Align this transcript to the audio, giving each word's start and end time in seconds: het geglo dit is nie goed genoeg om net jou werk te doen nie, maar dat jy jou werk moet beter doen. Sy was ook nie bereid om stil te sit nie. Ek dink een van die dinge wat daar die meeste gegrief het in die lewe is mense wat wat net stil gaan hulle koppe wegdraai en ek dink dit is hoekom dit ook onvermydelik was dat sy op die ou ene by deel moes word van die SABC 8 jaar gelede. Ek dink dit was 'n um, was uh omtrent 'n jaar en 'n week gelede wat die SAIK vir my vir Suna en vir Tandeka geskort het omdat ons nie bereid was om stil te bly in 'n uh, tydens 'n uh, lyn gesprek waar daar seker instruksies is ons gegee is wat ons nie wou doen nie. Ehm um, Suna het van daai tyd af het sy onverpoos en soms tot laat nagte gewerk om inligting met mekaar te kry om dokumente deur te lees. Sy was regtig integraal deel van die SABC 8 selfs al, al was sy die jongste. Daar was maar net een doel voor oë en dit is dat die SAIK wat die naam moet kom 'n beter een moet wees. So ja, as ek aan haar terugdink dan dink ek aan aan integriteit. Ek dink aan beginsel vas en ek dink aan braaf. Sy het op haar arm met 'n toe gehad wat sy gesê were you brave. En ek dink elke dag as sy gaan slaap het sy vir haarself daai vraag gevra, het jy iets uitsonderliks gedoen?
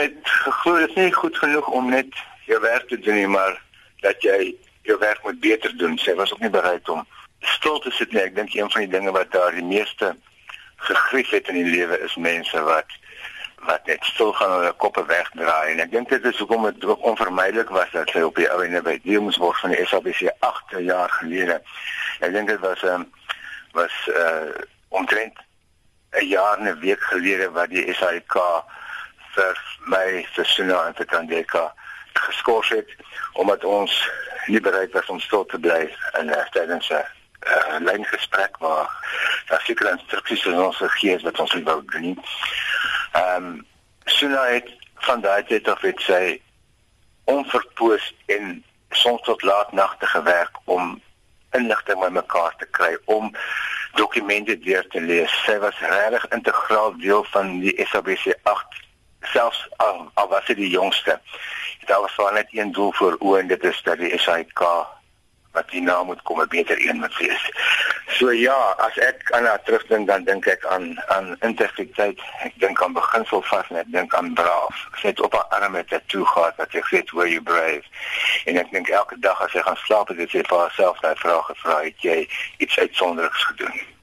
het 0.00 0.18
geglo 0.22 0.76
dit 0.78 0.88
is 0.88 0.94
nie 0.94 1.12
goed 1.12 1.36
genoeg 1.38 1.68
om 1.68 1.90
net 1.90 2.14
jou 2.46 2.60
werk 2.60 2.88
te 2.88 2.98
doen 2.98 3.14
nie, 3.14 3.28
maar 3.28 3.60
dat 4.00 4.22
jy 4.22 4.54
jou 4.88 4.98
werk 4.98 5.22
moet 5.22 5.40
beter 5.40 5.76
doen. 5.76 5.98
Sy 5.98 6.14
was 6.14 6.32
ook 6.32 6.40
nie 6.40 6.50
bereid 6.50 6.88
om 6.88 7.06
stil 7.40 7.78
te 7.78 7.90
sit 7.90 8.12
nie. 8.12 8.22
Ek 8.22 8.34
dink 8.34 8.54
een 8.54 8.70
van 8.70 8.84
die 8.84 8.90
dinge 8.90 9.12
wat 9.16 9.32
daar 9.32 9.54
die 9.54 9.64
meeste 9.64 10.16
gegrief 10.88 11.30
het 11.30 11.48
in 11.48 11.60
die 11.60 11.70
lewe 11.76 12.00
is 12.00 12.16
mense 12.16 12.62
wat 12.68 12.98
wat 13.68 13.86
net 13.86 14.04
stil 14.08 14.32
gaan 14.32 14.54
hulle 14.56 14.72
koppe 14.80 15.02
wegdraai 15.04 15.72
en 15.72 15.82
ek 15.84 15.90
dink 15.92 16.08
dit 16.08 16.24
is 16.24 16.38
hoekom 16.40 16.62
dit 16.70 16.84
ook 16.88 17.02
onvermydelik 17.04 17.68
was 17.76 17.90
dat 17.92 18.08
sy 18.08 18.22
op 18.24 18.38
die 18.40 18.48
ou 18.48 18.62
ene 18.64 18.80
by 18.80 18.94
deel 19.04 19.20
moes 19.26 19.36
word 19.42 19.58
van 19.60 19.74
die 19.74 19.84
SABC 19.84 20.32
8 20.48 20.78
jaar 20.86 21.12
gelede. 21.18 21.58
Ek 22.24 22.32
dink 22.32 22.48
dit 22.48 22.62
was 22.64 22.82
'n 22.82 22.94
um, 22.94 23.04
was 23.76 23.96
uh 24.08 24.48
omtrent 24.88 25.36
'n 26.16 26.26
jaar 26.26 26.58
en 26.58 26.72
'n 26.72 26.80
week 26.80 27.02
gelede 27.12 27.50
wat 27.50 27.68
die 27.68 27.84
SAIK 27.94 28.36
vir 29.34 29.62
my 29.86 30.26
vir 30.34 30.46
Suna 30.46 30.86
en 30.86 30.94
vir 30.98 31.06
Tandeka 31.06 31.72
geskort 32.12 32.68
het 32.68 32.90
omdat 33.32 33.64
ons 33.64 33.94
nie 34.46 34.60
bereid 34.60 34.92
was 34.92 35.08
om 35.08 35.20
stil 35.20 35.46
te 35.46 35.58
bly 35.58 35.82
in 36.18 36.26
'n 36.26 36.36
uh, 36.36 36.46
tydens 36.52 36.90
'n 36.90 36.94
uh, 36.94 37.76
lyn 37.80 38.04
gesprek 38.04 38.56
waar 38.58 38.88
daar 39.48 39.62
seker 39.64 39.90
instruksies 39.90 40.44
is 40.44 40.54
ons 40.54 40.76
gegee 40.76 41.14
is 41.14 41.22
wat 41.22 41.40
ons 41.40 41.54
nie 41.54 41.64
wou 41.64 41.82
doen 41.84 42.00
nie. 42.00 42.18
Ehm 43.12 43.44
um, 43.44 43.66
Suna 44.04 44.44
het 44.44 44.68
van 44.94 45.20
daai 45.20 45.44
tyd 45.44 45.68
af 45.68 45.80
het 45.80 46.00
sy 46.00 46.40
onverpoos 47.24 48.14
en 48.26 48.64
soms 48.90 49.22
tot 49.22 49.42
laat 49.42 49.72
nagte 49.72 50.06
gewerk 50.06 50.56
om 50.64 51.02
inligting 51.50 52.00
met 52.00 52.12
mekaar 52.12 52.54
te 52.56 52.66
kry 52.66 52.96
om 53.04 53.30
dokumente 53.94 54.58
deur 54.58 54.86
te 54.88 55.00
lees. 55.00 55.32
Sy 55.44 55.58
was 55.58 55.78
regtig 55.78 56.26
integraal 56.30 56.96
deel 56.98 57.24
van 57.24 57.58
die 57.60 57.74
SABC 57.90 58.34
8 58.42 58.79
selfs 59.20 59.68
al, 59.76 60.10
al 60.14 60.28
was 60.28 60.44
sy 60.46 60.54
die 60.54 60.70
jongste. 60.70 61.20
Daar 61.86 62.00
was 62.00 62.16
maar 62.16 62.32
net 62.32 62.48
een 62.50 62.72
doel 62.72 62.92
voor 62.92 63.16
oë 63.18 63.38
en 63.38 63.46
dit 63.46 63.64
is 63.64 63.82
dat 63.82 63.98
die 63.98 64.18
SAIK 64.18 64.64
wat 65.52 65.70
die 65.70 65.82
naam 65.82 66.06
moet 66.06 66.22
kom 66.22 66.40
'n 66.40 66.48
beter 66.48 66.88
een 66.88 66.98
moet 66.98 67.16
wees. 67.18 67.50
So 68.06 68.32
ja, 68.32 68.74
as 68.78 68.96
ek 68.96 69.30
aan 69.30 69.44
haar 69.44 69.62
terugdink 69.62 70.06
dan 70.06 70.24
dink 70.24 70.46
ek 70.46 70.66
aan 70.66 71.00
aan 71.06 71.36
integriteit. 71.40 72.20
Ek 72.42 72.52
dink 72.54 72.82
aan 72.82 72.92
beginsel 72.92 73.42
vas 73.42 73.68
en 73.68 73.76
ek 73.76 73.90
dink 73.92 74.14
aan 74.14 74.34
braaf. 74.34 74.86
Sy 75.00 75.06
het 75.06 75.20
op 75.20 75.32
haar 75.32 75.48
arm 75.60 75.72
met 75.72 75.92
'n 75.92 76.02
toe 76.06 76.26
gehad 76.26 76.56
wat 76.56 76.70
sy 76.70 76.80
gesê 76.80 77.02
were 77.12 77.30
you 77.30 77.42
brave. 77.42 77.82
En 78.44 78.56
ek 78.56 78.70
dink 78.70 78.88
elke 78.88 79.18
dag 79.18 79.42
as 79.42 79.50
sy 79.50 79.62
gaan 79.62 79.76
slaap 79.76 80.08
het 80.08 80.30
sy 80.30 80.42
vir 80.42 80.58
haarself 80.58 81.00
daai 81.00 81.16
vraag 81.16 81.46
gevra, 81.46 81.82
het 81.82 82.02
jy 82.02 82.28
iets 82.58 82.78
uitsonderliks 82.78 83.44
gedoen? 83.44 83.98